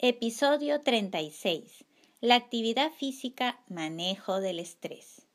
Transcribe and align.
Episodio 0.00 0.80
36. 0.82 1.84
La 2.20 2.36
actividad 2.36 2.92
física, 2.92 3.58
manejo 3.66 4.40
del 4.40 4.60
estrés. 4.60 5.26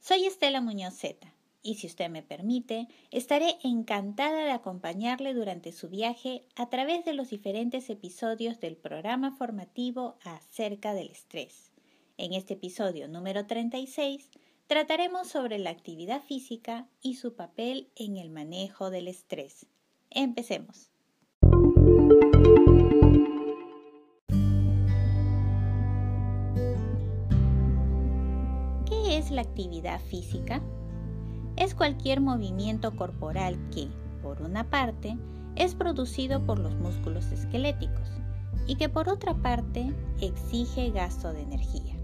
Soy 0.00 0.24
Estela 0.24 0.62
Muñoz 0.62 0.94
Zeta 0.94 1.34
y 1.62 1.74
si 1.74 1.86
usted 1.86 2.08
me 2.08 2.22
permite, 2.22 2.88
estaré 3.10 3.58
encantada 3.62 4.46
de 4.46 4.52
acompañarle 4.52 5.34
durante 5.34 5.70
su 5.70 5.90
viaje 5.90 6.46
a 6.54 6.70
través 6.70 7.04
de 7.04 7.12
los 7.12 7.28
diferentes 7.28 7.90
episodios 7.90 8.58
del 8.58 8.78
programa 8.78 9.36
formativo 9.36 10.16
acerca 10.24 10.94
del 10.94 11.10
estrés. 11.10 11.70
En 12.16 12.32
este 12.32 12.54
episodio 12.54 13.08
número 13.08 13.46
36 13.46 14.30
trataremos 14.66 15.28
sobre 15.28 15.58
la 15.58 15.68
actividad 15.68 16.22
física 16.22 16.88
y 17.02 17.16
su 17.16 17.34
papel 17.34 17.90
en 17.96 18.16
el 18.16 18.30
manejo 18.30 18.88
del 18.88 19.08
estrés. 19.08 19.66
Empecemos. 20.08 20.95
La 29.30 29.42
actividad 29.42 30.00
física? 30.00 30.60
Es 31.56 31.74
cualquier 31.74 32.20
movimiento 32.20 32.94
corporal 32.96 33.58
que, 33.70 33.88
por 34.22 34.42
una 34.42 34.64
parte, 34.64 35.16
es 35.54 35.74
producido 35.74 36.44
por 36.44 36.58
los 36.58 36.74
músculos 36.74 37.32
esqueléticos 37.32 38.10
y 38.66 38.76
que 38.76 38.88
por 38.88 39.08
otra 39.08 39.34
parte 39.34 39.92
exige 40.20 40.90
gasto 40.90 41.32
de 41.32 41.42
energía. 41.42 41.94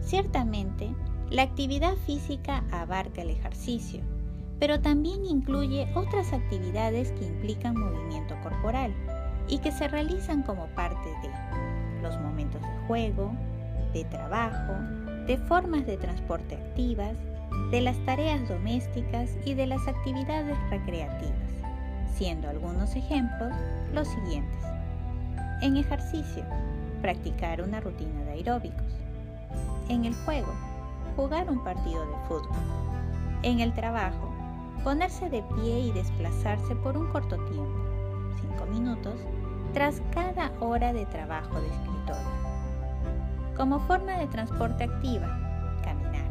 Ciertamente, 0.00 0.90
la 1.30 1.42
actividad 1.42 1.94
física 2.06 2.64
abarca 2.70 3.22
el 3.22 3.30
ejercicio, 3.30 4.00
pero 4.58 4.80
también 4.80 5.24
incluye 5.24 5.90
otras 5.94 6.32
actividades 6.32 7.12
que 7.12 7.26
implican 7.26 7.78
movimiento 7.78 8.34
corporal 8.42 8.94
y 9.48 9.58
que 9.58 9.72
se 9.72 9.88
realizan 9.88 10.42
como 10.42 10.66
parte 10.74 11.08
de 11.22 12.02
los 12.02 12.18
momentos 12.20 12.60
de 12.60 12.86
juego, 12.86 13.32
de 13.92 14.04
trabajo, 14.04 14.74
de 15.28 15.36
formas 15.36 15.86
de 15.86 15.98
transporte 15.98 16.56
activas, 16.56 17.14
de 17.70 17.82
las 17.82 17.96
tareas 18.06 18.48
domésticas 18.48 19.28
y 19.44 19.52
de 19.52 19.66
las 19.66 19.86
actividades 19.86 20.56
recreativas, 20.70 21.52
siendo 22.14 22.48
algunos 22.48 22.96
ejemplos 22.96 23.52
los 23.92 24.08
siguientes. 24.08 24.64
En 25.60 25.76
ejercicio, 25.76 26.44
practicar 27.02 27.60
una 27.60 27.78
rutina 27.78 28.24
de 28.24 28.30
aeróbicos. 28.32 28.94
En 29.90 30.06
el 30.06 30.14
juego, 30.24 30.52
jugar 31.14 31.50
un 31.50 31.62
partido 31.62 32.06
de 32.06 32.16
fútbol. 32.26 32.56
En 33.42 33.60
el 33.60 33.74
trabajo, 33.74 34.32
ponerse 34.82 35.28
de 35.28 35.42
pie 35.56 35.80
y 35.80 35.92
desplazarse 35.92 36.74
por 36.76 36.96
un 36.96 37.06
corto 37.08 37.36
tiempo, 37.50 37.78
5 38.40 38.66
minutos, 38.72 39.20
tras 39.74 40.00
cada 40.10 40.52
hora 40.60 40.94
de 40.94 41.04
trabajo 41.04 41.60
de 41.60 41.66
escritorio 41.66 41.87
como 43.58 43.80
forma 43.80 44.16
de 44.16 44.28
transporte 44.28 44.84
activa, 44.84 45.26
caminar. 45.82 46.30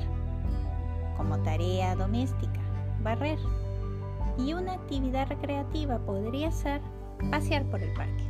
Como 1.18 1.38
tarea 1.44 1.94
doméstica, 1.96 2.62
barrer. 3.04 3.38
Y 4.40 4.54
una 4.54 4.74
actividad 4.74 5.28
recreativa 5.28 6.00
podría 6.00 6.52
ser 6.52 6.80
pasear 7.30 7.66
por 7.66 7.84
el 7.84 7.94
parque. 7.94 8.24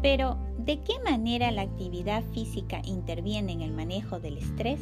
Pero, 0.00 0.38
¿de 0.56 0.80
qué 0.84 0.94
manera 1.04 1.50
la 1.50 1.62
actividad 1.62 2.22
física 2.32 2.80
interviene 2.84 3.52
en 3.52 3.60
el 3.60 3.72
manejo 3.72 4.20
del 4.20 4.38
estrés? 4.38 4.80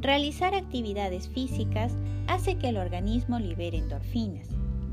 Realizar 0.00 0.54
actividades 0.54 1.28
físicas 1.28 1.92
hace 2.28 2.56
que 2.56 2.68
el 2.68 2.76
organismo 2.76 3.40
libere 3.40 3.78
endorfinas, 3.78 4.48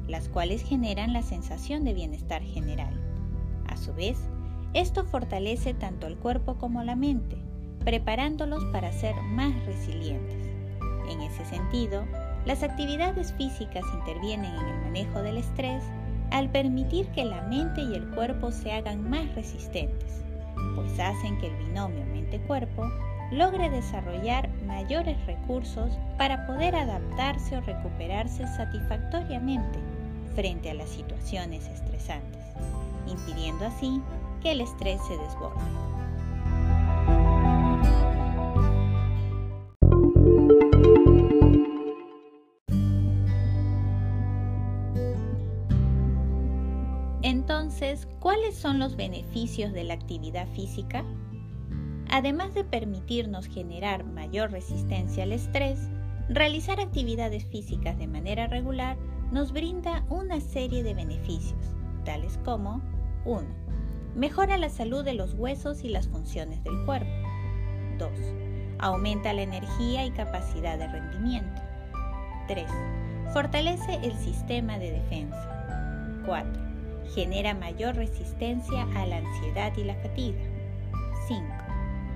las 0.08 0.30
cuales 0.30 0.64
generan 0.64 1.14
la 1.14 1.22
sensación 1.22 1.84
de 1.84 1.94
bienestar 1.94 2.41
general. 2.41 3.00
A 3.68 3.78
su 3.78 3.94
vez, 3.94 4.18
esto 4.74 5.06
fortalece 5.06 5.75
tanto 5.75 6.07
el 6.07 6.18
cuerpo 6.18 6.56
como 6.56 6.81
la 6.81 6.96
mente, 6.96 7.38
preparándolos 7.84 8.66
para 8.66 8.91
ser 8.91 9.16
más 9.22 9.53
resilientes. 9.68 10.50
En 11.07 11.22
ese 11.22 11.46
sentido, 11.46 12.03
las 12.47 12.63
actividades 12.63 13.31
físicas 13.34 13.85
intervienen 14.00 14.56
en 14.56 14.66
el 14.66 14.81
manejo 14.81 15.22
del 15.22 15.38
estrés 15.38 15.84
al 16.31 16.50
permitir 16.50 17.07
que 17.09 17.25
la 17.25 17.44
mente 17.44 17.84
y 17.84 17.94
el 17.94 18.07
cuerpo 18.09 18.51
se 18.51 18.72
hagan 18.72 19.07
más 19.07 19.35
resistentes, 19.35 20.24
pues 20.75 21.00
hacen 21.00 21.40
que 21.40 21.47
el 21.47 21.56
binomio 21.57 22.03
mente-cuerpo 22.07 22.90
logre 23.31 23.69
desarrollar 23.69 24.50
mayores 24.66 25.18
recursos 25.25 25.97
para 26.18 26.46
poder 26.47 26.75
adaptarse 26.75 27.58
o 27.58 27.62
recuperarse 27.62 28.46
satisfactoriamente 28.47 29.80
frente 30.36 30.69
a 30.69 30.74
las 30.74 30.90
situaciones 30.90 31.66
estresantes, 31.68 32.44
impidiendo 33.08 33.66
así 33.66 34.02
que 34.41 34.52
el 34.52 34.62
estrés 34.62 35.00
se 35.08 35.18
desborde. 35.18 35.62
Entonces, 47.22 48.07
¿cuáles 48.19 48.56
son 48.56 48.78
los 48.78 48.96
beneficios 48.96 49.74
de 49.74 49.84
la 49.84 49.96
actividad 49.96 50.47
física? 50.50 51.03
Además 52.16 52.53
de 52.53 52.64
permitirnos 52.64 53.46
generar 53.48 54.06
mayor 54.06 54.50
resistencia 54.50 55.24
al 55.24 55.34
estrés, 55.34 55.78
realizar 56.30 56.80
actividades 56.80 57.44
físicas 57.44 57.98
de 57.98 58.08
manera 58.08 58.48
regular 58.48 58.96
nos 59.34 59.52
brinda 59.52 60.06
una 60.08 60.40
serie 60.40 60.81
de 60.81 60.94
beneficios, 60.94 61.59
tales 62.06 62.40
como 62.46 62.81
1. 63.25 63.46
Mejora 64.16 64.58
la 64.58 64.70
salud 64.70 65.04
de 65.04 65.14
los 65.14 65.34
huesos 65.34 65.84
y 65.84 65.90
las 65.90 66.08
funciones 66.08 66.64
del 66.64 66.86
cuerpo. 66.86 67.12
2. 68.00 68.09
Aumenta 68.80 69.34
la 69.34 69.42
energía 69.42 70.06
y 70.06 70.12
capacidad 70.12 70.78
de 70.78 70.88
rendimiento. 70.88 71.62
3. 72.48 72.66
Fortalece 73.34 74.00
el 74.04 74.14
sistema 74.14 74.80
de 74.80 74.92
defensa. 74.92 76.24
4. 76.25 76.50
Genera 77.14 77.54
mayor 77.54 77.98
resistencia 77.98 78.84
a 78.96 79.06
la 79.06 79.18
ansiedad 79.18 79.74
y 79.75 79.84
la 79.84 79.96
fatiga. 79.96 80.40
5 81.28 81.65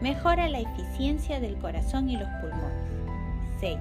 Mejora 0.02 0.48
la 0.48 0.62
eficiencia 0.62 1.42
del 1.42 1.58
corazón 1.58 2.10
y 2.10 2.16
los 2.16 2.30
pulmones. 2.42 2.90
6. 3.60 3.78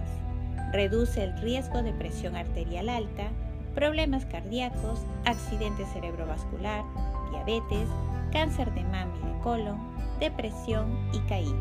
Reduce 0.73 1.23
el 1.23 1.41
riesgo 1.41 1.83
de 1.85 1.93
presión 1.93 2.35
arterial 2.35 2.89
alta, 2.89 3.29
problemas 3.75 4.27
cardíacos, 4.27 5.01
accidente 5.25 5.87
cerebrovascular, 5.87 6.85
diabetes, 7.31 7.89
cáncer 8.33 8.75
de 8.75 8.83
mama 8.83 9.15
y 9.23 9.27
de 9.33 9.41
colon, 9.45 9.79
depresión 10.19 10.87
y 11.13 11.21
caídas. 11.29 11.55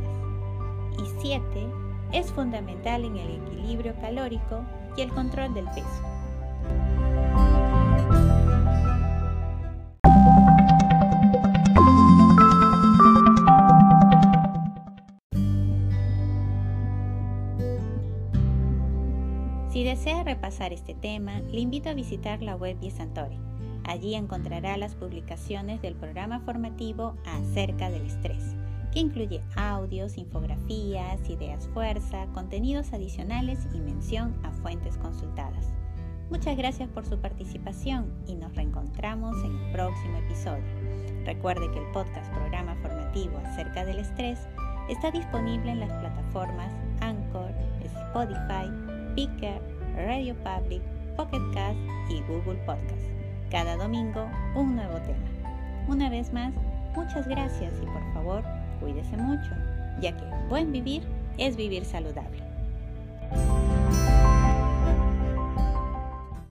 Y 0.97 1.22
7. 1.22 1.44
Es 2.12 2.31
fundamental 2.31 3.06
en 3.06 3.16
el 3.16 3.35
equilibrio 3.44 3.94
calórico 4.01 4.63
y 4.96 5.01
el 5.01 5.09
control 5.09 5.53
del 5.53 5.66
peso. 5.66 6.16
Repasar 20.27 20.73
este 20.73 20.93
tema, 20.93 21.39
le 21.39 21.61
invito 21.61 21.89
a 21.89 21.93
visitar 21.93 22.41
la 22.41 22.57
web 22.57 22.77
de 22.81 22.91
Santori. 22.91 23.39
Allí 23.85 24.13
encontrará 24.13 24.75
las 24.75 24.93
publicaciones 24.93 25.81
del 25.81 25.95
programa 25.95 26.41
formativo 26.41 27.15
acerca 27.25 27.89
del 27.89 28.05
estrés, 28.05 28.43
que 28.91 28.99
incluye 28.99 29.41
audios, 29.55 30.17
infografías, 30.17 31.29
ideas 31.29 31.69
fuerza, 31.69 32.27
contenidos 32.33 32.91
adicionales 32.91 33.67
y 33.73 33.79
mención 33.79 34.35
a 34.43 34.52
fuentes 34.52 34.97
consultadas. 34.97 35.73
Muchas 36.29 36.57
gracias 36.57 36.90
por 36.90 37.05
su 37.05 37.17
participación 37.22 38.13
y 38.28 38.35
nos 38.35 38.53
reencontramos 38.53 39.37
en 39.46 39.55
el 39.55 39.72
próximo 39.72 40.17
episodio. 40.17 40.66
Recuerde 41.23 41.72
que 41.72 41.79
el 41.79 41.90
podcast 41.93 42.29
programa 42.34 42.75
formativo 42.81 43.37
acerca 43.46 43.85
del 43.85 43.99
estrés 43.99 44.40
está 44.90 45.09
disponible 45.09 45.72
en 45.72 45.79
las 45.79 45.93
plataformas 46.02 46.73
Anchor, 46.99 47.53
Spotify, 47.81 48.67
Speaker, 49.11 49.77
Radio 49.97 50.35
Public, 50.35 50.82
Pocket 51.16 51.41
Cast 51.53 51.79
y 52.09 52.22
Google 52.22 52.59
Podcast. 52.66 53.02
Cada 53.49 53.76
domingo 53.78 54.29
un 54.55 54.76
nuevo 54.76 54.97
tema. 54.99 55.26
Una 55.88 56.09
vez 56.09 56.32
más, 56.32 56.53
muchas 56.96 57.28
gracias 57.28 57.73
y 57.82 57.85
por 57.85 58.14
favor, 58.14 58.44
cuídese 58.79 59.17
mucho, 59.17 59.49
ya 59.99 60.16
que 60.16 60.23
buen 60.49 60.72
vivir 60.72 61.02
es 61.40 61.55
vivir 61.55 61.84
saludable. 61.84 62.47